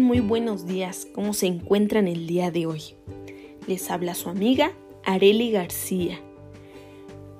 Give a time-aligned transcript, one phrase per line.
[0.00, 1.08] Muy buenos días.
[1.14, 2.82] ¿Cómo se encuentran el día de hoy?
[3.66, 4.72] Les habla su amiga
[5.04, 6.20] Areli García.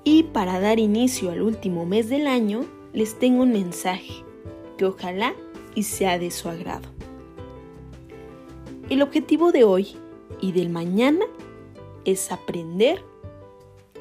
[0.05, 2.65] Y para dar inicio al último mes del año,
[2.95, 4.25] les tengo un mensaje
[4.79, 5.35] que ojalá
[5.75, 6.89] y sea de su agrado.
[8.89, 9.89] El objetivo de hoy
[10.41, 11.27] y del mañana
[12.07, 13.05] es aprender,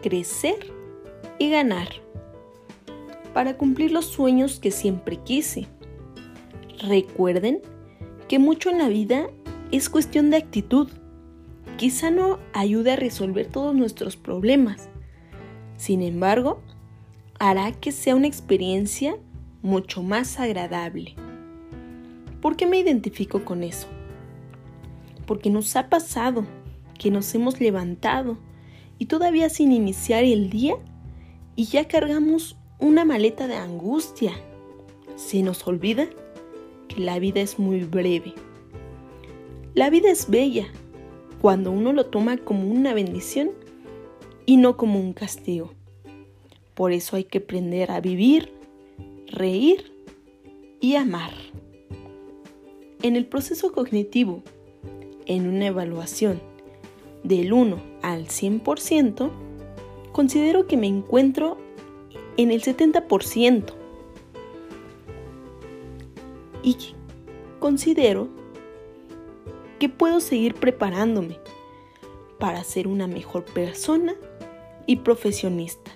[0.02, 0.72] crecer
[1.40, 1.90] y ganar
[3.34, 5.68] para cumplir los sueños que siempre quise.
[6.80, 7.62] Recuerden
[8.28, 9.28] que mucho en la vida
[9.72, 10.90] es cuestión de actitud.
[11.78, 14.90] Quizá no ayude a resolver todos nuestros problemas.
[15.78, 16.62] Sin embargo,
[17.40, 19.18] hará que sea una experiencia
[19.62, 21.16] mucho más agradable.
[22.42, 23.88] ¿Por qué me identifico con eso?
[25.26, 26.46] Porque nos ha pasado
[26.98, 28.38] que nos hemos levantado
[28.98, 30.76] y todavía sin iniciar el día
[31.56, 34.32] y ya cargamos una maleta de angustia.
[35.16, 36.08] Se nos olvida
[36.98, 38.34] la vida es muy breve.
[39.74, 40.68] La vida es bella
[41.42, 43.52] cuando uno lo toma como una bendición
[44.46, 45.74] y no como un castigo.
[46.74, 48.52] Por eso hay que aprender a vivir,
[49.28, 49.92] reír
[50.80, 51.32] y amar.
[53.02, 54.44] En el proceso cognitivo,
[55.26, 56.42] en una evaluación
[57.24, 59.32] del 1 al 100%,
[60.12, 61.58] considero que me encuentro
[62.38, 63.85] en el 70%
[66.66, 66.76] y
[67.60, 68.28] considero
[69.80, 71.38] que puedo seguir preparándome
[72.40, 74.16] para ser una mejor persona
[74.88, 75.92] y profesionista,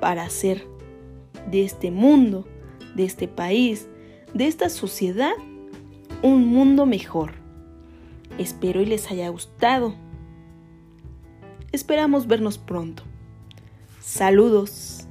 [0.00, 0.66] para hacer
[1.50, 2.46] de este mundo,
[2.94, 3.88] de este país,
[4.34, 5.32] de esta sociedad,
[6.22, 7.32] un mundo mejor.
[8.38, 9.94] Espero y les haya gustado.
[11.72, 13.02] Esperamos vernos pronto.
[14.00, 15.01] Saludos.